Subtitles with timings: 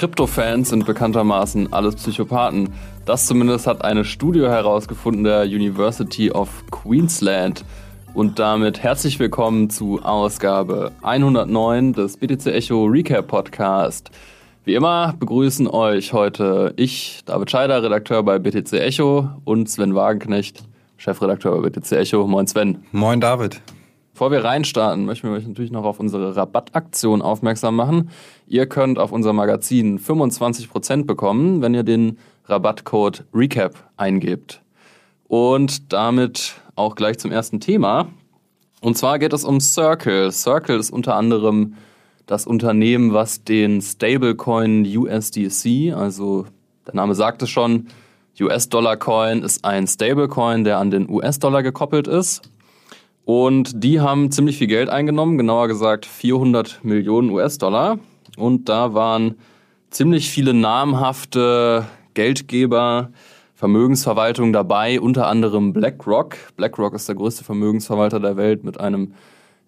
[0.00, 2.70] Krypto-Fans sind bekanntermaßen alles Psychopathen.
[3.04, 7.66] Das zumindest hat eine Studie herausgefunden der University of Queensland.
[8.14, 14.10] Und damit herzlich willkommen zu Ausgabe 109 des BTC Echo Recap Podcast.
[14.64, 20.62] Wie immer begrüßen euch heute ich, David Scheider, Redakteur bei BTC Echo und Sven Wagenknecht,
[20.96, 22.26] Chefredakteur bei BTC Echo.
[22.26, 22.82] Moin Sven.
[22.92, 23.60] Moin David.
[24.20, 28.10] Bevor wir reinstarten, möchten wir euch natürlich noch auf unsere Rabattaktion aufmerksam machen.
[28.46, 34.60] Ihr könnt auf unser Magazin 25% bekommen, wenn ihr den Rabattcode RECAP eingebt.
[35.26, 38.08] Und damit auch gleich zum ersten Thema.
[38.82, 40.30] Und zwar geht es um Circle.
[40.32, 41.76] Circle ist unter anderem
[42.26, 46.44] das Unternehmen, was den Stablecoin USDC, also
[46.86, 47.86] der Name sagt es schon,
[48.38, 52.42] US-Dollar-Coin ist ein Stablecoin, der an den US-Dollar gekoppelt ist.
[53.32, 58.00] Und die haben ziemlich viel Geld eingenommen, genauer gesagt 400 Millionen US-Dollar.
[58.36, 59.36] Und da waren
[59.90, 63.10] ziemlich viele namhafte Geldgeber,
[63.54, 66.38] Vermögensverwaltungen dabei, unter anderem BlackRock.
[66.56, 69.14] BlackRock ist der größte Vermögensverwalter der Welt mit einem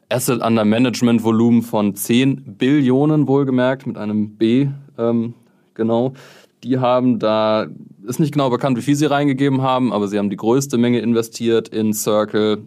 [0.09, 5.35] Asset Under Management Volumen von 10 Billionen wohlgemerkt, mit einem B, ähm,
[5.75, 6.15] genau.
[6.65, 7.69] Die haben da,
[8.05, 10.99] ist nicht genau bekannt, wie viel sie reingegeben haben, aber sie haben die größte Menge
[10.99, 12.67] investiert in Circle.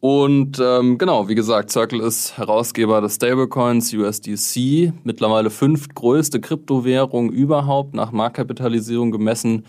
[0.00, 7.94] Und ähm, genau, wie gesagt, Circle ist Herausgeber des Stablecoins USDC, mittlerweile fünftgrößte Kryptowährung überhaupt
[7.94, 9.64] nach Marktkapitalisierung gemessen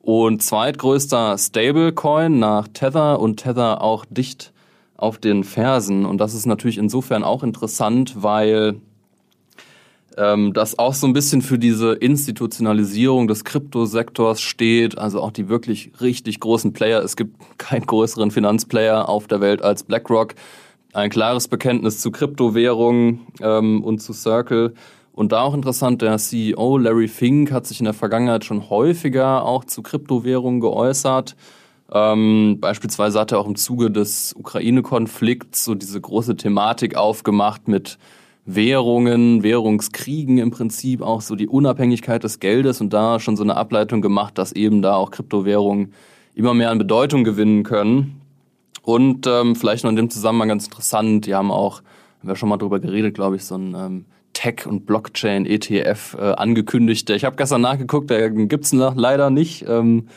[0.00, 4.52] und zweitgrößter Stablecoin nach Tether und Tether auch dicht
[4.96, 6.06] auf den Fersen.
[6.06, 8.80] Und das ist natürlich insofern auch interessant, weil
[10.18, 15.48] ähm, das auch so ein bisschen für diese Institutionalisierung des Kryptosektors steht, also auch die
[15.48, 17.02] wirklich richtig großen Player.
[17.02, 20.34] Es gibt keinen größeren Finanzplayer auf der Welt als BlackRock.
[20.92, 24.74] Ein klares Bekenntnis zu Kryptowährungen ähm, und zu Circle.
[25.12, 29.44] Und da auch interessant, der CEO Larry Fink hat sich in der Vergangenheit schon häufiger
[29.44, 31.36] auch zu Kryptowährungen geäußert.
[31.92, 37.98] Ähm, beispielsweise hat er auch im Zuge des Ukraine-Konflikts so diese große Thematik aufgemacht mit
[38.50, 43.58] Währungen, Währungskriegen im Prinzip, auch so die Unabhängigkeit des Geldes und da schon so eine
[43.58, 45.92] Ableitung gemacht, dass eben da auch Kryptowährungen
[46.34, 48.22] immer mehr an Bedeutung gewinnen können.
[48.80, 51.82] Und ähm, vielleicht noch in dem Zusammenhang ganz interessant, die haben auch,
[52.20, 56.32] haben wir schon mal drüber geredet, glaube ich, so ein ähm, Tech- und Blockchain-ETF äh,
[56.32, 57.10] angekündigt.
[57.10, 59.66] Ich habe gestern nachgeguckt, der gibt's leider nicht.
[59.68, 60.08] Ähm,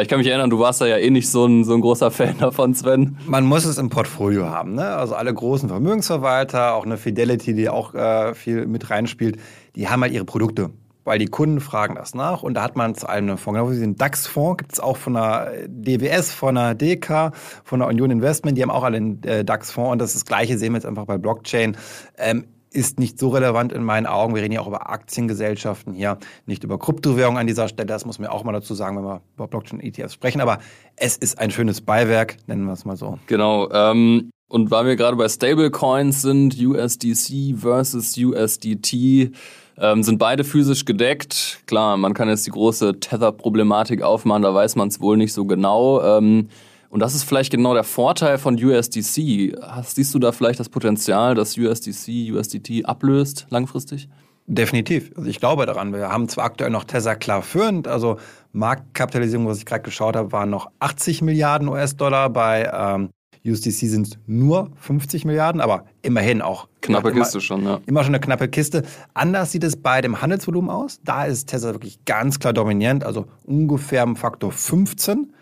[0.00, 2.10] ich kann mich erinnern, du warst da ja eh nicht so ein, so ein großer
[2.10, 3.18] Fan davon, Sven.
[3.26, 4.74] Man muss es im Portfolio haben.
[4.74, 4.86] Ne?
[4.86, 9.38] Also alle großen Vermögensverwalter, auch eine Fidelity, die auch äh, viel mit reinspielt,
[9.76, 10.70] die haben halt ihre Produkte.
[11.04, 13.58] Weil die Kunden fragen das nach und da hat man zu einen Fonds.
[13.58, 17.32] Genau wie den DAX-Fonds gibt es auch von der DWS, von der DK,
[17.62, 20.24] von der Union Investment, die haben auch alle einen äh, DAX-Fonds und das, ist das
[20.24, 21.76] Gleiche sehen wir jetzt einfach bei Blockchain.
[22.16, 24.34] Ähm, ist nicht so relevant in meinen Augen.
[24.34, 27.86] Wir reden ja auch über Aktiengesellschaften hier, nicht über Kryptowährungen an dieser Stelle.
[27.86, 30.40] Das muss man auch mal dazu sagen, wenn wir über Blockchain-ETFs sprechen.
[30.40, 30.58] Aber
[30.96, 33.18] es ist ein schönes Beiwerk, nennen wir es mal so.
[33.26, 33.70] Genau.
[33.70, 39.32] Ähm, und weil wir gerade bei Stablecoins sind, USDC versus USDT,
[39.78, 41.60] ähm, sind beide physisch gedeckt.
[41.66, 45.44] Klar, man kann jetzt die große Tether-Problematik aufmachen, da weiß man es wohl nicht so
[45.44, 46.02] genau.
[46.02, 46.48] Ähm,
[46.94, 49.60] und das ist vielleicht genau der Vorteil von USDC.
[49.60, 54.08] Hast, siehst du da vielleicht das Potenzial, dass USDC USDT ablöst langfristig?
[54.46, 55.10] Definitiv.
[55.16, 55.92] Also ich glaube daran.
[55.92, 58.18] Wir haben zwar aktuell noch Tesla klar führend, also
[58.52, 62.30] Marktkapitalisierung, was ich gerade geschaut habe, waren noch 80 Milliarden US-Dollar.
[62.30, 63.10] Bei ähm,
[63.44, 66.68] USDC sind es nur 50 Milliarden, aber immerhin auch.
[66.80, 67.80] Knappe immer, Kiste schon, ja.
[67.86, 68.84] Immer schon eine knappe Kiste.
[69.14, 71.00] Anders sieht es bei dem Handelsvolumen aus.
[71.02, 75.33] Da ist Tesla wirklich ganz klar dominierend, also ungefähr im Faktor 15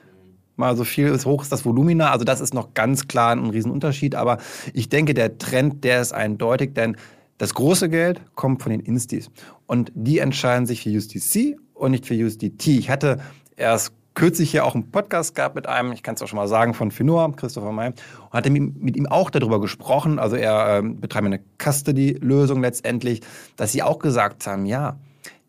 [0.62, 2.11] mal so viel ist, hoch ist das Volumina.
[2.11, 4.15] Also das ist noch ganz klar ein Riesenunterschied.
[4.15, 4.39] Aber
[4.73, 6.97] ich denke, der Trend, der ist eindeutig, denn
[7.39, 9.31] das große Geld kommt von den Instis.
[9.67, 12.69] Und die entscheiden sich für USDC und nicht für USDT.
[12.78, 13.19] Ich hatte
[13.56, 16.49] erst kürzlich hier auch einen Podcast gehabt mit einem, ich kann es auch schon mal
[16.49, 20.19] sagen, von Finor, Christopher May, und hatte mit ihm auch darüber gesprochen.
[20.19, 23.23] Also er äh, betreibt eine Custody-Lösung letztendlich,
[23.56, 24.97] dass sie auch gesagt haben, ja,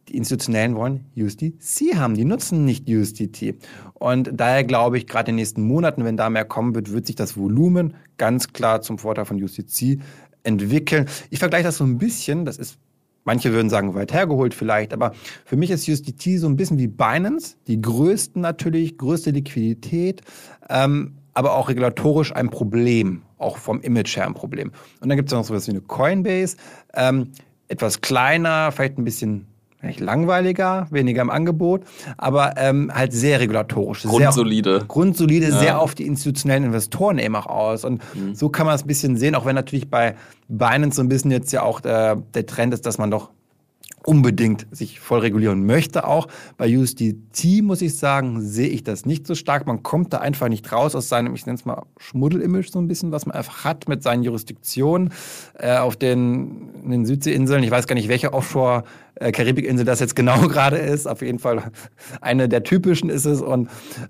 [0.09, 3.55] die Institutionellen wollen USDC haben, die nutzen nicht USDT.
[3.93, 7.07] Und daher glaube ich, gerade in den nächsten Monaten, wenn da mehr kommen wird, wird
[7.07, 9.99] sich das Volumen ganz klar zum Vorteil von USDC
[10.43, 11.07] entwickeln.
[11.29, 12.77] Ich vergleiche das so ein bisschen, das ist
[13.25, 15.13] Manche würden sagen, weit hergeholt vielleicht, aber
[15.45, 20.21] für mich ist USDT so ein bisschen wie Binance, die größten natürlich, größte Liquidität,
[20.69, 24.71] ähm, aber auch regulatorisch ein Problem, auch vom Image her ein Problem.
[24.99, 26.57] Und dann gibt es noch so etwas wie eine Coinbase,
[26.93, 27.29] ähm,
[27.69, 29.47] etwas kleiner, vielleicht ein bisschen
[29.99, 31.83] langweiliger, weniger im Angebot,
[32.17, 34.03] aber ähm, halt sehr regulatorisch.
[34.03, 34.79] Grundsolide.
[34.79, 35.59] Sehr, grundsolide, ja.
[35.59, 37.85] sehr auf die institutionellen Investoren eben auch aus.
[37.85, 38.35] Und mhm.
[38.35, 40.15] so kann man es ein bisschen sehen, auch wenn natürlich bei
[40.47, 43.29] Binance so ein bisschen jetzt ja auch der, der Trend ist, dass man doch
[44.05, 46.27] unbedingt sich voll regulieren möchte auch.
[46.57, 49.65] Bei USDT muss ich sagen, sehe ich das nicht so stark.
[49.65, 52.87] Man kommt da einfach nicht raus aus seinem, ich nenne es mal Schmuddel-Image so ein
[52.87, 55.13] bisschen, was man einfach hat mit seinen Jurisdiktionen
[55.57, 57.63] äh, auf den, den Südseeinseln.
[57.63, 58.83] Ich weiß gar nicht, welche Offshore
[59.23, 61.07] äh, Karibikinsel das jetzt genau gerade ist.
[61.07, 61.71] Auf jeden Fall
[62.21, 63.41] eine der typischen ist es.
[63.41, 63.69] Und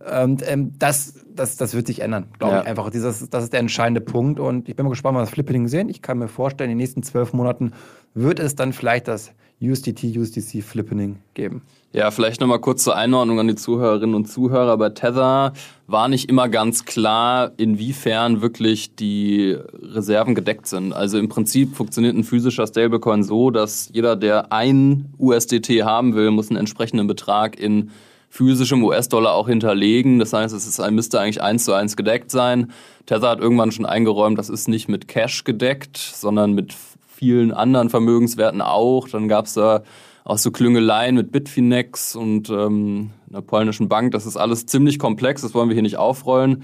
[0.09, 2.61] ähm, ähm, das, das, das wird sich ändern, glaube ja.
[2.61, 2.89] ich einfach.
[2.89, 4.39] Dieses, das ist der entscheidende Punkt.
[4.39, 5.89] Und ich bin mal gespannt, was Flippening sehen.
[5.89, 7.73] Ich kann mir vorstellen, in den nächsten zwölf Monaten
[8.13, 9.31] wird es dann vielleicht das
[9.61, 11.61] USDT, USDC Flippening geben.
[11.95, 14.77] Ja, vielleicht nochmal kurz zur Einordnung an die Zuhörerinnen und Zuhörer.
[14.77, 15.53] Bei Tether
[15.85, 20.91] war nicht immer ganz klar, inwiefern wirklich die Reserven gedeckt sind.
[20.91, 26.31] Also im Prinzip funktioniert ein physischer Stablecoin so, dass jeder, der ein USDT haben will,
[26.31, 27.91] muss einen entsprechenden Betrag in
[28.27, 30.17] physischem US-Dollar auch hinterlegen.
[30.17, 32.71] Das heißt, es ist, müsste eigentlich eins zu eins gedeckt sein.
[33.05, 36.73] Tether hat irgendwann schon eingeräumt, das ist nicht mit Cash gedeckt, sondern mit
[37.07, 39.07] vielen anderen Vermögenswerten auch.
[39.09, 39.83] Dann gab es da
[40.25, 44.11] auch so Klüngeleien mit Bitfinex und ähm, einer polnischen Bank.
[44.11, 46.63] Das ist alles ziemlich komplex, das wollen wir hier nicht aufrollen.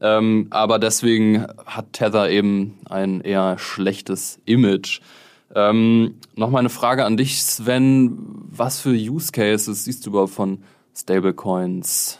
[0.00, 5.00] Ähm, aber deswegen hat Tether eben ein eher schlechtes Image.
[5.54, 8.18] Ähm, Nochmal eine Frage an dich, Sven.
[8.50, 10.62] Was für Use Cases siehst du überhaupt von
[10.94, 12.18] Stablecoins?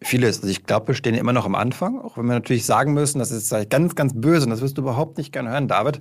[0.00, 0.38] Vieles.
[0.38, 3.20] Also ich glaube, wir stehen immer noch am Anfang, auch wenn wir natürlich sagen müssen,
[3.20, 6.00] das ist ganz, ganz böse und das wirst du überhaupt nicht gerne hören, David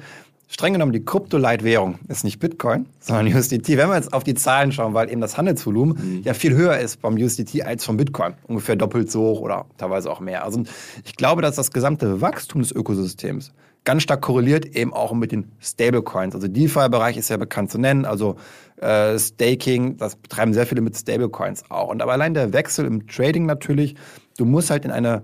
[0.51, 3.77] streng genommen die Kryptoleitwährung ist nicht Bitcoin, sondern USDT.
[3.77, 6.21] Wenn wir jetzt auf die Zahlen schauen, weil eben das Handelsvolumen mhm.
[6.23, 8.33] ja viel höher ist beim USDT als vom Bitcoin.
[8.47, 10.43] Ungefähr doppelt so hoch oder teilweise auch mehr.
[10.43, 10.63] Also
[11.05, 13.53] ich glaube, dass das gesamte Wachstum des Ökosystems
[13.83, 16.35] ganz stark korreliert eben auch mit den Stablecoins.
[16.35, 18.35] Also DeFi-Bereich ist ja bekannt zu nennen, also
[18.77, 21.87] äh, Staking, das betreiben sehr viele mit Stablecoins auch.
[21.87, 23.95] Und aber allein der Wechsel im Trading natürlich,
[24.37, 25.23] du musst halt in eine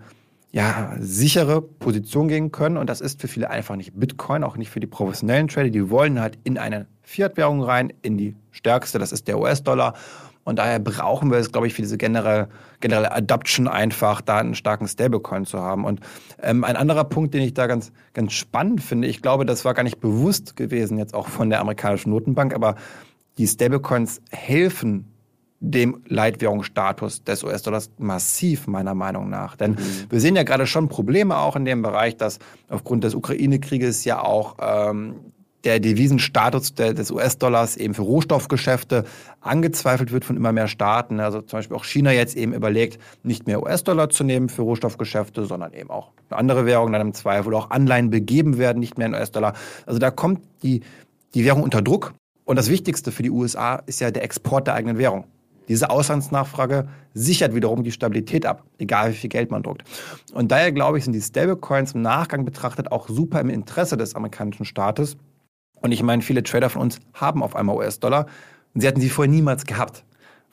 [0.57, 2.77] ja, sichere Position gehen können.
[2.77, 5.69] Und das ist für viele einfach nicht Bitcoin, auch nicht für die professionellen Trader.
[5.69, 9.93] Die wollen halt in eine Fiat-Währung rein, in die stärkste, das ist der US-Dollar.
[10.45, 12.49] Und daher brauchen wir es, glaube ich, für diese generelle,
[12.79, 15.85] generelle Adoption einfach, da einen starken Stablecoin zu haben.
[15.85, 15.99] Und
[16.41, 19.75] ähm, ein anderer Punkt, den ich da ganz, ganz spannend finde, ich glaube, das war
[19.75, 22.77] gar nicht bewusst gewesen, jetzt auch von der amerikanischen Notenbank, aber
[23.37, 25.13] die Stablecoins helfen
[25.59, 29.55] dem Leitwährungsstatus des US-Dollars massiv, meiner Meinung nach.
[29.55, 29.77] Denn mhm.
[30.09, 32.39] wir sehen ja gerade schon Probleme auch in dem Bereich, dass
[32.69, 35.15] aufgrund des Ukraine-Krieges ja auch ähm,
[35.63, 39.03] der Devisenstatus des US-Dollars eben für Rohstoffgeschäfte
[39.41, 41.19] angezweifelt wird von immer mehr Staaten.
[41.19, 45.45] Also zum Beispiel auch China jetzt eben überlegt, nicht mehr US-Dollar zu nehmen für Rohstoffgeschäfte,
[45.45, 49.07] sondern eben auch eine andere Währung dann im Zweifel auch Anleihen begeben werden, nicht mehr
[49.07, 49.53] in US-Dollar.
[49.85, 50.81] Also da kommt die,
[51.33, 52.13] die Währung unter Druck.
[52.45, 55.25] Und das Wichtigste für die USA ist ja der Export der eigenen Währung.
[55.67, 59.83] Diese Auslandsnachfrage sichert wiederum die Stabilität ab, egal wie viel Geld man druckt.
[60.33, 64.15] Und daher glaube ich, sind die Stablecoins im Nachgang betrachtet auch super im Interesse des
[64.15, 65.17] amerikanischen Staates.
[65.81, 68.27] Und ich meine, viele Trader von uns haben auf einmal US-Dollar
[68.73, 70.03] und sie hatten sie vorher niemals gehabt.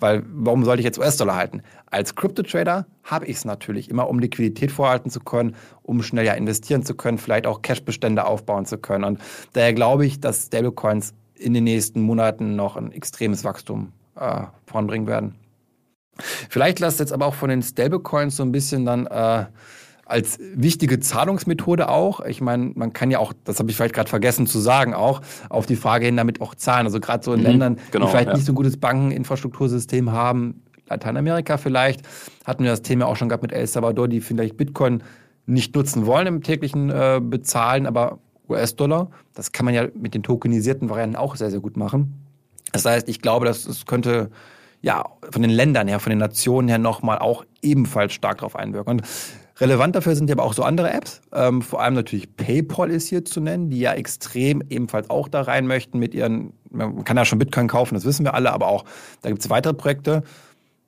[0.01, 1.63] Weil warum sollte ich jetzt US-Dollar halten?
[1.87, 6.33] Als Crypto-Trader habe ich es natürlich immer, um Liquidität vorhalten zu können, um schnell ja
[6.33, 9.05] investieren zu können, vielleicht auch Cash-Bestände aufbauen zu können.
[9.05, 9.21] Und
[9.53, 15.07] daher glaube ich, dass Stablecoins in den nächsten Monaten noch ein extremes Wachstum äh, voranbringen
[15.07, 15.35] werden.
[16.49, 19.47] Vielleicht lasst jetzt aber auch von den Stablecoins so ein bisschen dann äh,
[20.07, 22.21] als wichtige Zahlungsmethode auch.
[22.21, 25.23] Ich meine, man kann ja auch, das habe ich vielleicht gerade vergessen zu sagen, auch
[25.49, 26.87] auf die Frage hin damit auch zahlen.
[26.87, 28.35] Also gerade so in mhm, Ländern, genau, die vielleicht ja.
[28.35, 32.03] nicht so ein gutes Bankeninfrastruktursystem haben, Lateinamerika vielleicht,
[32.45, 35.03] hatten wir das Thema auch schon gehabt mit El Salvador, die vielleicht Bitcoin
[35.47, 40.23] nicht nutzen wollen im täglichen äh, Bezahlen, aber US-Dollar, das kann man ja mit den
[40.23, 42.24] tokenisierten Varianten auch sehr, sehr gut machen.
[42.75, 44.31] Das heißt, ich glaube, dass es könnte
[44.83, 48.99] ja von den Ländern her, von den Nationen her nochmal auch ebenfalls stark darauf einwirken.
[48.99, 49.03] Und
[49.61, 51.21] relevant dafür sind ja aber auch so andere Apps.
[51.33, 55.43] Ähm, vor allem natürlich PayPal ist hier zu nennen, die ja extrem ebenfalls auch da
[55.43, 58.67] rein möchten mit ihren, man kann ja schon Bitcoin kaufen, das wissen wir alle, aber
[58.67, 58.85] auch
[59.23, 60.23] da gibt es weitere Projekte.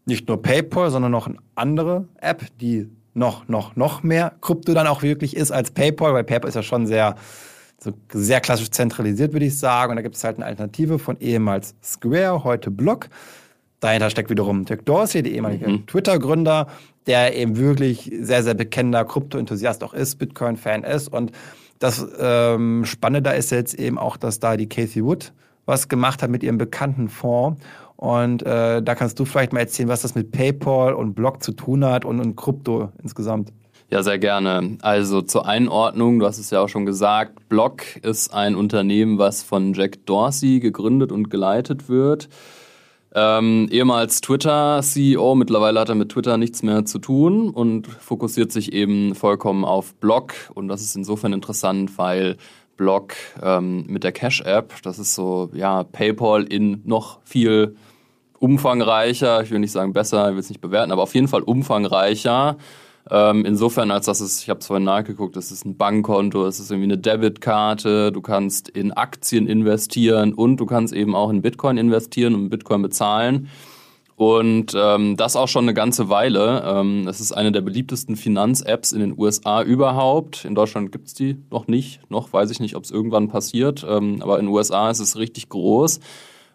[0.07, 4.89] Nicht nur PayPal, sondern noch eine andere App, die noch, noch, noch mehr Krypto dann
[4.89, 7.15] auch wirklich ist als PayPal, weil PayPal ist ja schon sehr
[7.79, 9.91] so sehr klassisch zentralisiert, würde ich sagen.
[9.91, 13.09] Und da gibt es halt eine Alternative von ehemals Square, heute Block.
[13.81, 15.87] Dahinter steckt wiederum Dirk Dorsey, der ehemalige mhm.
[15.87, 16.67] Twitter-Gründer,
[17.07, 21.09] der eben wirklich sehr, sehr bekennender Krypto-Enthusiast auch ist, Bitcoin-Fan ist.
[21.09, 21.33] Und
[21.79, 25.33] das ähm, Spannende da ist jetzt eben auch, dass da die Casey Wood
[25.67, 27.61] was gemacht hat mit ihrem bekannten Fonds.
[27.97, 31.53] Und äh, da kannst du vielleicht mal erzählen, was das mit PayPal und Block zu
[31.53, 33.53] tun hat und, und Krypto insgesamt.
[33.89, 34.79] Ja, sehr gerne.
[34.83, 39.45] Also zur Einordnung, du hast es ja auch schon gesagt, Block ist ein Unternehmen, was
[39.45, 42.29] von Jack Dorsey gegründet und geleitet wird.
[43.15, 48.73] Ähm, ehemals Twitter-CEO, mittlerweile hat er mit Twitter nichts mehr zu tun und fokussiert sich
[48.73, 50.35] eben vollkommen auf Block.
[50.55, 52.39] Und das ist insofern interessant, weil
[52.77, 54.83] Block ähm, mit der Cash-App.
[54.83, 57.77] Das ist so, ja, PayPal in noch viel
[58.41, 59.43] umfangreicher.
[59.43, 62.57] Ich will nicht sagen besser, ich will es nicht bewerten, aber auf jeden Fall umfangreicher.
[63.11, 66.59] Ähm, insofern, als dass es, ich habe es vorhin nachgeguckt, es ist ein Bankkonto, es
[66.59, 71.43] ist irgendwie eine Debitkarte, du kannst in Aktien investieren und du kannst eben auch in
[71.43, 73.49] Bitcoin investieren und Bitcoin bezahlen.
[74.17, 76.65] Und ähm, das auch schon eine ganze Weile.
[76.67, 80.47] Ähm, es ist eine der beliebtesten Finanz-Apps in den USA überhaupt.
[80.47, 82.01] In Deutschland gibt's die noch nicht.
[82.11, 83.85] Noch weiß ich nicht, ob es irgendwann passiert.
[83.87, 86.01] Ähm, aber in den USA ist es richtig groß.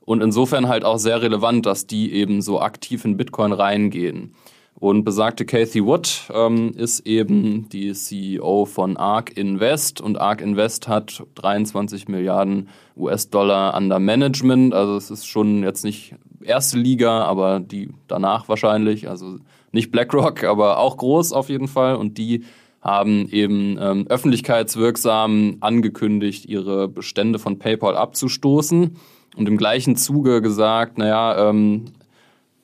[0.03, 4.34] Und insofern halt auch sehr relevant, dass die eben so aktiv in Bitcoin reingehen.
[4.75, 10.87] Und besagte Kathy Wood ähm, ist eben die CEO von ARK Invest und ARK Invest
[10.87, 14.73] hat 23 Milliarden US-Dollar under Management.
[14.73, 19.07] Also es ist schon jetzt nicht erste Liga, aber die danach wahrscheinlich.
[19.07, 19.37] Also
[19.71, 21.95] nicht BlackRock, aber auch groß auf jeden Fall.
[21.95, 22.45] Und die
[22.81, 28.97] haben eben ähm, öffentlichkeitswirksam angekündigt, ihre Bestände von PayPal abzustoßen
[29.37, 31.85] und im gleichen Zuge gesagt, naja, ähm,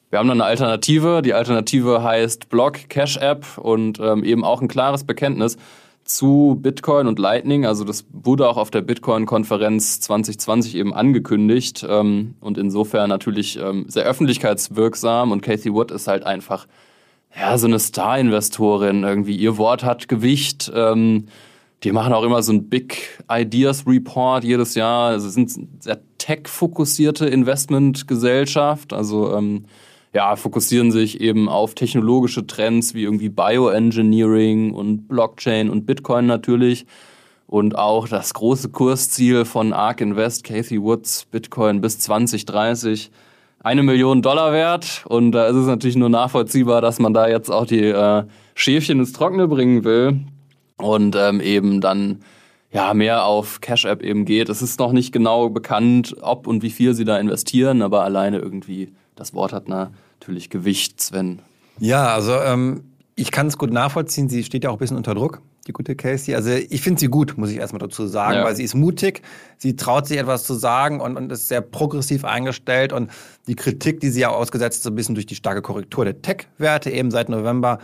[0.10, 1.22] wir haben noch eine Alternative.
[1.22, 5.58] Die Alternative heißt Block Cash App und ähm, eben auch ein klares Bekenntnis
[6.06, 7.66] zu Bitcoin und Lightning.
[7.66, 13.86] Also das wurde auch auf der Bitcoin-Konferenz 2020 eben angekündigt ähm, und insofern natürlich ähm,
[13.90, 15.32] sehr öffentlichkeitswirksam.
[15.32, 16.68] Und Kathy Wood ist halt einfach
[17.38, 19.04] ja so eine Star-Investorin.
[19.04, 20.72] Irgendwie ihr Wort hat Gewicht.
[20.74, 21.26] Ähm,
[21.84, 25.10] die machen auch immer so ein Big Ideas Report jedes Jahr.
[25.10, 25.52] Also sind
[25.84, 28.94] sehr tech-fokussierte Investmentgesellschaft.
[28.94, 29.66] Also ähm,
[30.14, 36.86] ja, fokussieren sich eben auf technologische Trends wie irgendwie Bioengineering und Blockchain und Bitcoin natürlich.
[37.46, 43.10] Und auch das große Kursziel von ARK Invest, Kathy Woods, Bitcoin bis 2030,
[43.60, 45.06] eine Million Dollar wert.
[45.08, 48.24] Und da ist es natürlich nur nachvollziehbar, dass man da jetzt auch die äh,
[48.56, 50.20] Schäfchen ins Trockene bringen will
[50.78, 52.20] und ähm, eben dann
[52.72, 54.50] ja mehr auf Cash App eben geht.
[54.50, 58.40] Es ist noch nicht genau bekannt, ob und wie viel sie da investieren, aber alleine
[58.40, 61.42] irgendwie das Wort hat natürlich Gewicht, Sven.
[61.80, 62.84] Ja, also ähm,
[63.16, 64.30] ich kann es gut nachvollziehen.
[64.30, 66.36] Sie steht ja auch ein bisschen unter Druck, die gute Casey.
[66.36, 68.46] Also ich finde sie gut, muss ich erstmal dazu sagen, ja.
[68.46, 69.22] weil sie ist mutig,
[69.58, 72.94] sie traut sich etwas zu sagen und, und ist sehr progressiv eingestellt.
[72.94, 73.12] Und
[73.48, 76.22] die Kritik, die sie ja ausgesetzt ist, so ein bisschen durch die starke Korrektur der
[76.22, 77.80] Tech-Werte eben seit November,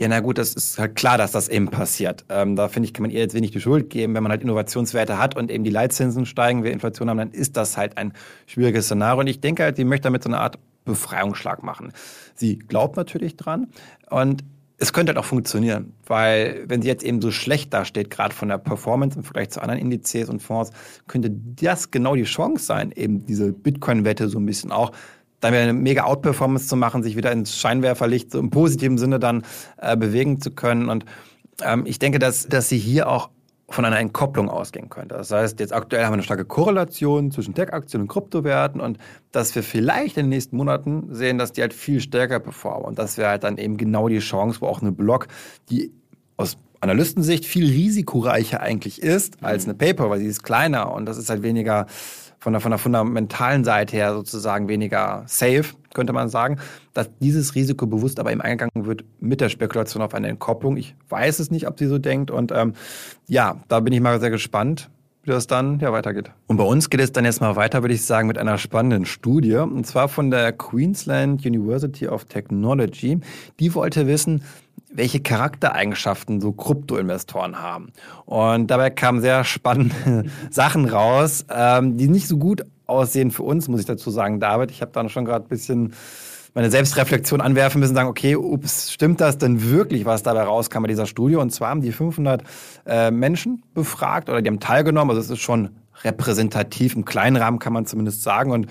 [0.00, 2.24] ja, na gut, das ist halt klar, dass das eben passiert.
[2.28, 4.14] Ähm, da finde ich, kann man ihr jetzt wenig die Schuld geben.
[4.14, 7.56] Wenn man halt Innovationswerte hat und eben die Leitzinsen steigen, wir Inflation haben, dann ist
[7.56, 8.12] das halt ein
[8.46, 9.18] schwieriges Szenario.
[9.18, 10.56] Und ich denke halt, sie möchte damit so eine Art
[10.88, 11.92] Befreiungsschlag machen.
[12.34, 13.68] Sie glaubt natürlich dran
[14.10, 14.44] und
[14.80, 18.48] es könnte halt auch funktionieren, weil wenn sie jetzt eben so schlecht dasteht, gerade von
[18.48, 20.70] der Performance im Vergleich zu anderen Indizes und Fonds,
[21.08, 24.92] könnte das genau die Chance sein, eben diese Bitcoin-Wette so ein bisschen auch
[25.40, 29.18] dann wieder eine mega Outperformance zu machen, sich wieder ins Scheinwerferlicht so im positiven Sinne
[29.18, 29.44] dann
[29.78, 30.88] äh, bewegen zu können.
[30.88, 31.04] Und
[31.62, 33.30] ähm, ich denke, dass, dass sie hier auch
[33.70, 35.14] von einer Entkopplung ausgehen könnte.
[35.14, 38.98] Das heißt, jetzt aktuell haben wir eine starke Korrelation zwischen Tech-Aktien und Kryptowerten und
[39.30, 42.86] dass wir vielleicht in den nächsten Monaten sehen, dass die halt viel stärker performen.
[42.86, 45.28] Und das wäre halt dann eben genau die Chance, wo auch eine Block,
[45.68, 45.92] die
[46.38, 51.18] aus Analystensicht viel risikoreicher eigentlich ist als eine Paper, weil sie ist kleiner und das
[51.18, 51.86] ist halt weniger
[52.38, 56.58] von der, von der fundamentalen Seite her sozusagen weniger safe, könnte man sagen,
[56.94, 60.76] dass dieses Risiko bewusst aber eben eingegangen wird mit der Spekulation auf eine Entkopplung.
[60.76, 62.74] Ich weiß es nicht, ob sie so denkt und ähm,
[63.26, 64.90] ja, da bin ich mal sehr gespannt
[65.28, 66.30] wie das dann ja weitergeht.
[66.46, 69.04] Und bei uns geht es dann jetzt mal weiter, würde ich sagen, mit einer spannenden
[69.04, 69.56] Studie.
[69.56, 73.20] Und zwar von der Queensland University of Technology.
[73.60, 74.42] Die wollte wissen,
[74.90, 77.92] welche Charaktereigenschaften so Kryptoinvestoren haben.
[78.24, 83.68] Und dabei kamen sehr spannende Sachen raus, ähm, die nicht so gut aussehen für uns,
[83.68, 84.70] muss ich dazu sagen, David.
[84.70, 85.92] Ich habe da schon gerade ein bisschen
[86.54, 90.88] meine Selbstreflexion anwerfen müssen, sagen, okay, ups, stimmt das denn wirklich, was dabei rauskam bei
[90.88, 91.36] dieser Studie?
[91.36, 92.42] Und zwar haben die 500
[92.86, 95.70] äh, Menschen befragt oder die haben teilgenommen, also es ist schon
[96.02, 98.50] repräsentativ, im kleinen Rahmen kann man zumindest sagen.
[98.50, 98.66] Und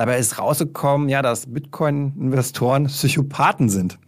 [0.00, 3.98] dabei ist rausgekommen, ja, dass Bitcoin-Investoren Psychopathen sind.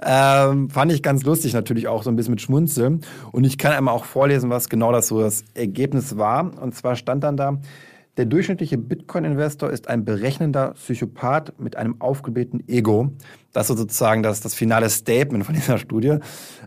[0.00, 3.00] Ähm, fand ich ganz lustig, natürlich auch so ein bisschen mit Schmunzeln.
[3.32, 6.52] Und ich kann einmal auch vorlesen, was genau das so das Ergebnis war.
[6.60, 7.58] Und zwar stand dann da,
[8.16, 13.10] der durchschnittliche Bitcoin-Investor ist ein berechnender Psychopath mit einem aufgeblähten Ego.
[13.52, 16.18] Das ist sozusagen das, das finale Statement von dieser Studie.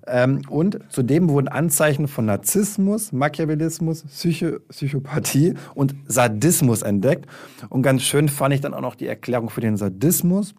[0.08, 7.28] Ähm, und zudem wurden Anzeichen von Narzissmus, Machiavellismus, Psycho Psychopathie und Sadismus entdeckt.
[7.70, 10.54] Und ganz schön fand ich dann auch noch die Erklärung für den Sadismus.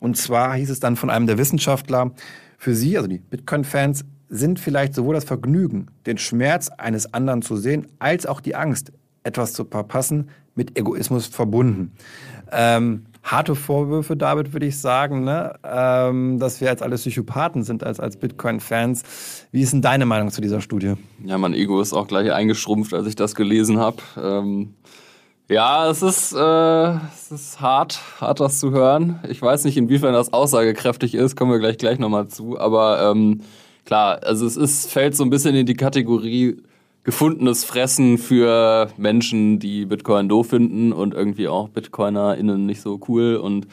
[0.00, 2.12] Und zwar hieß es dann von einem der Wissenschaftler,
[2.58, 7.56] für sie, also die Bitcoin-Fans, sind vielleicht sowohl das Vergnügen, den Schmerz eines anderen zu
[7.56, 8.92] sehen, als auch die Angst,
[9.26, 11.92] etwas zu verpassen, mit Egoismus verbunden.
[12.50, 15.58] Ähm, harte Vorwürfe, David, würde ich sagen, ne?
[15.64, 19.02] ähm, dass wir als alle Psychopathen sind, als, als Bitcoin-Fans.
[19.50, 20.94] Wie ist denn deine Meinung zu dieser Studie?
[21.24, 23.98] Ja, mein Ego ist auch gleich eingeschrumpft, als ich das gelesen habe.
[24.16, 24.74] Ähm,
[25.48, 29.20] ja, es ist, äh, es ist hart, hart das zu hören.
[29.28, 32.58] Ich weiß nicht, inwiefern das aussagekräftig ist, kommen wir gleich gleich nochmal zu.
[32.58, 33.42] Aber ähm,
[33.84, 36.62] klar, also es ist, fällt so ein bisschen in die Kategorie
[37.06, 43.36] gefundenes Fressen für Menschen, die Bitcoin doof finden und irgendwie auch BitcoinerInnen nicht so cool
[43.36, 43.68] und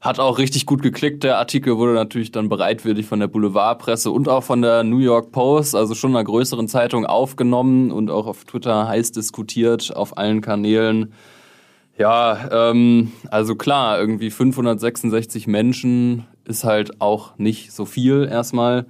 [0.00, 1.24] hat auch richtig gut geklickt.
[1.24, 5.32] Der Artikel wurde natürlich dann bereitwillig von der Boulevardpresse und auch von der New York
[5.32, 10.40] Post, also schon einer größeren Zeitung, aufgenommen und auch auf Twitter heiß diskutiert, auf allen
[10.40, 11.12] Kanälen.
[11.98, 18.86] Ja, ähm, also klar, irgendwie 566 Menschen ist halt auch nicht so viel erstmal.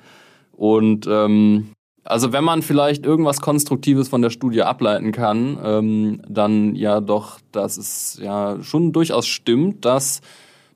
[0.53, 1.71] Und ähm,
[2.05, 7.39] also wenn man vielleicht irgendwas Konstruktives von der Studie ableiten kann, ähm, dann ja doch,
[7.53, 10.21] dass es ja schon durchaus stimmt, dass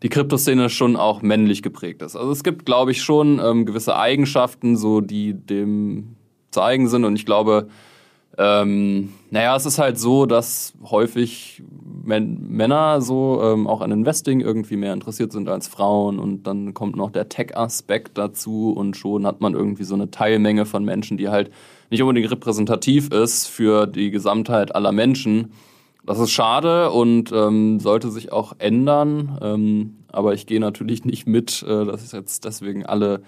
[0.03, 2.15] die Kryptoszene schon auch männlich geprägt ist.
[2.15, 6.17] Also es gibt, glaube ich, schon ähm, gewisse Eigenschaften, so die dem
[6.51, 7.05] zu eigen sind.
[7.05, 7.69] Und ich glaube,
[8.39, 11.63] ähm, naja, es ist halt so, dass häufig
[12.05, 16.97] Männer so ähm, auch an Investing irgendwie mehr interessiert sind als Frauen und dann kommt
[16.97, 21.29] noch der Tech-Aspekt dazu und schon hat man irgendwie so eine Teilmenge von Menschen, die
[21.29, 21.51] halt
[21.91, 25.53] nicht unbedingt repräsentativ ist für die Gesamtheit aller Menschen.
[26.05, 31.27] Das ist schade und ähm, sollte sich auch ändern, ähm, aber ich gehe natürlich nicht
[31.27, 33.23] mit, äh, dass jetzt deswegen alle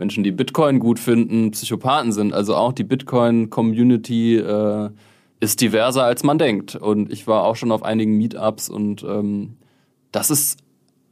[0.00, 2.34] Menschen, die Bitcoin gut finden, Psychopathen sind.
[2.34, 4.90] Also auch die Bitcoin-Community äh,
[5.38, 6.74] ist diverser, als man denkt.
[6.74, 9.56] Und ich war auch schon auf einigen Meetups und ähm,
[10.10, 10.58] das ist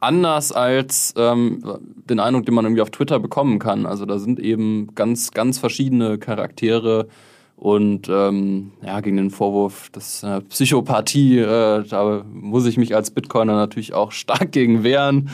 [0.01, 1.63] anders als ähm,
[2.09, 3.85] den Eindruck, den man irgendwie auf Twitter bekommen kann.
[3.85, 7.07] Also da sind eben ganz, ganz verschiedene Charaktere
[7.55, 13.11] und ähm, ja, gegen den Vorwurf des äh, Psychopathie, äh, da muss ich mich als
[13.11, 15.29] Bitcoiner natürlich auch stark gegen wehren.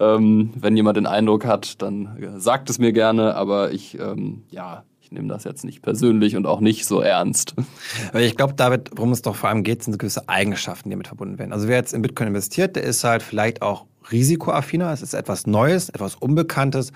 [0.00, 4.44] Ähm, wenn jemand den Eindruck hat, dann äh, sagt es mir gerne, aber ich, ähm,
[4.50, 7.54] ja, ich nehme das jetzt nicht persönlich und auch nicht so ernst.
[8.14, 11.38] Ich glaube, David, worum es doch vor allem geht, sind gewisse Eigenschaften, die damit verbunden
[11.38, 11.52] werden.
[11.52, 14.92] Also wer jetzt in Bitcoin investiert, der ist halt vielleicht auch risikoaffiner.
[14.92, 16.92] Es ist etwas Neues, etwas Unbekanntes,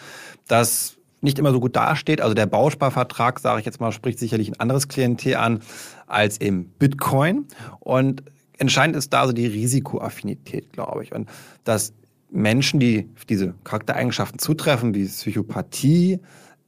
[0.49, 2.21] das nicht immer so gut dasteht.
[2.21, 5.61] Also der Bausparvertrag, sage ich jetzt mal, spricht sicherlich ein anderes Klientel an
[6.07, 7.47] als im Bitcoin.
[7.81, 8.23] Und
[8.59, 11.13] entscheidend ist da so die Risikoaffinität, glaube ich.
[11.13, 11.29] Und
[11.65, 11.93] dass
[12.35, 16.21] Menschen, die diese Charaktereigenschaften zutreffen, wie Psychopathie,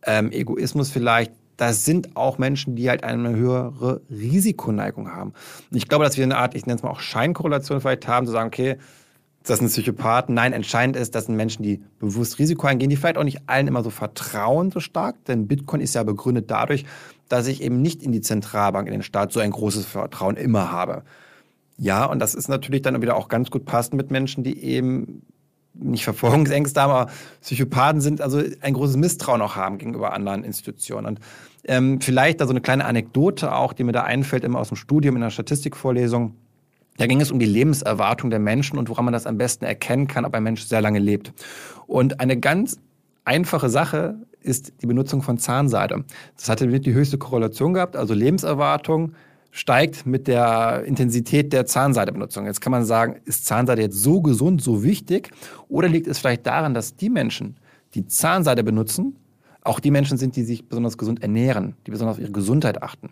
[0.04, 5.32] ähm, Egoismus vielleicht, das sind auch Menschen, die halt eine höhere Risikoneigung haben.
[5.70, 8.26] Und ich glaube, dass wir eine Art, ich nenne es mal auch Scheinkorrelation vielleicht haben,
[8.26, 8.76] zu sagen, okay,
[9.42, 10.34] das sind Psychopathen.
[10.34, 13.68] Nein, entscheidend ist, das sind Menschen, die bewusst Risiko eingehen, die vielleicht auch nicht allen
[13.68, 16.84] immer so vertrauen so stark, denn Bitcoin ist ja begründet dadurch,
[17.28, 20.70] dass ich eben nicht in die Zentralbank, in den Staat so ein großes Vertrauen immer
[20.70, 21.02] habe.
[21.78, 25.22] Ja, und das ist natürlich dann wieder auch ganz gut passend mit Menschen, die eben
[25.78, 27.10] nicht Verfolgungsängste haben, aber
[27.40, 31.06] Psychopathen sind, also ein großes Misstrauen auch haben gegenüber anderen Institutionen.
[31.06, 31.20] Und
[31.64, 34.76] ähm, vielleicht da so eine kleine Anekdote auch, die mir da einfällt, immer aus dem
[34.76, 36.34] Studium in der Statistikvorlesung.
[36.96, 40.06] Da ging es um die Lebenserwartung der Menschen und woran man das am besten erkennen
[40.06, 41.32] kann, ob ein Mensch sehr lange lebt.
[41.86, 42.78] Und eine ganz
[43.24, 46.04] einfache Sache ist die Benutzung von Zahnseide.
[46.36, 49.12] Das hatte die höchste Korrelation gehabt, also Lebenserwartung
[49.56, 52.44] steigt mit der Intensität der Zahnseidebenutzung.
[52.44, 55.30] Jetzt kann man sagen, ist Zahnseide jetzt so gesund, so wichtig?
[55.68, 57.56] Oder liegt es vielleicht daran, dass die Menschen,
[57.94, 59.16] die Zahnseide benutzen,
[59.62, 63.08] auch die Menschen sind, die sich besonders gesund ernähren, die besonders auf ihre Gesundheit achten?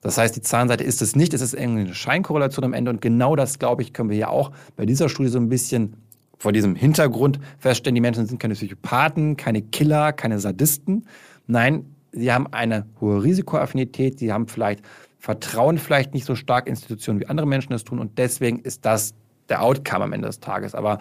[0.00, 2.90] Das heißt, die Zahnseite ist es nicht, es ist irgendwie eine Scheinkorrelation am Ende.
[2.90, 5.92] Und genau das, glaube ich, können wir ja auch bei dieser Studie so ein bisschen
[6.38, 11.04] vor diesem Hintergrund feststellen, die Menschen sind keine Psychopathen, keine Killer, keine Sadisten.
[11.46, 14.82] Nein, sie haben eine hohe Risikoaffinität, sie haben vielleicht
[15.26, 17.98] vertrauen vielleicht nicht so stark Institutionen, wie andere Menschen das tun.
[17.98, 19.12] Und deswegen ist das
[19.48, 20.76] der Outcome am Ende des Tages.
[20.76, 20.98] Aber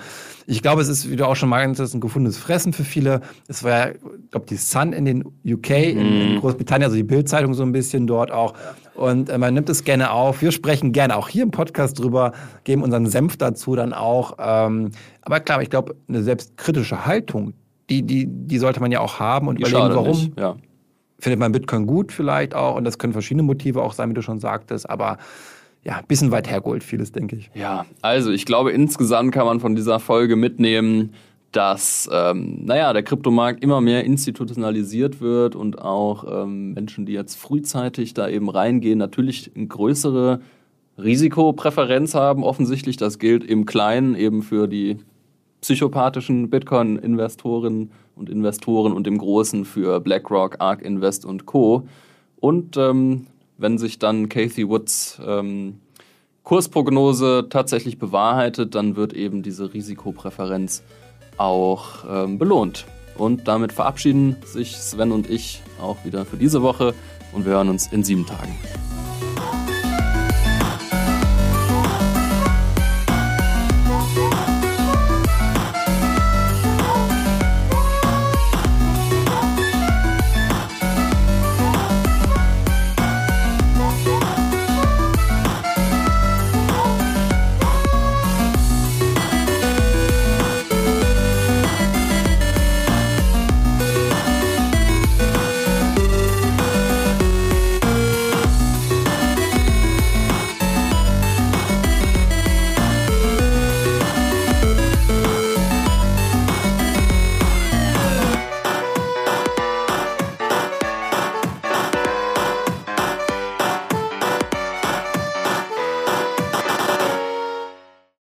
[0.48, 3.22] ich glaube, es ist, wie du auch schon meintest, ein gefundenes Fressen für viele.
[3.48, 6.40] Es war ja, ich glaube, die Sun in den UK, in, in mhm.
[6.40, 8.56] Großbritannien, also die Bildzeitung so ein bisschen dort auch.
[8.96, 10.42] Und äh, man nimmt es gerne auf.
[10.42, 12.32] Wir sprechen gerne auch hier im Podcast drüber,
[12.64, 14.38] geben unseren Senf dazu dann auch.
[14.40, 14.90] Ähm,
[15.22, 17.54] aber klar, ich glaube, eine selbstkritische Haltung,
[17.92, 20.34] die, die, die sollte man ja auch haben und die überlegen, warum.
[20.36, 20.56] Ja
[21.20, 24.22] findet man Bitcoin gut vielleicht auch und das können verschiedene Motive auch sein, wie du
[24.22, 25.18] schon sagtest, aber
[25.84, 27.52] ja, ein bisschen weit hergeholt vieles, denke ich.
[27.54, 31.14] Ja, also ich glaube, insgesamt kann man von dieser Folge mitnehmen,
[31.52, 37.36] dass, ähm, naja, der Kryptomarkt immer mehr institutionalisiert wird und auch ähm, Menschen, die jetzt
[37.36, 40.42] frühzeitig da eben reingehen, natürlich eine größere
[40.98, 42.98] Risikopräferenz haben, offensichtlich.
[42.98, 44.98] Das gilt im Kleinen eben für die
[45.62, 51.88] psychopathischen Bitcoin-Investoren und Investoren und im Großen für BlackRock, ARK Invest und Co.
[52.40, 55.80] Und ähm, wenn sich dann Kathy Woods ähm,
[56.44, 60.84] Kursprognose tatsächlich bewahrheitet, dann wird eben diese Risikopräferenz
[61.38, 62.86] auch ähm, belohnt.
[63.18, 66.94] Und damit verabschieden sich Sven und ich auch wieder für diese Woche
[67.34, 68.56] und wir hören uns in sieben Tagen.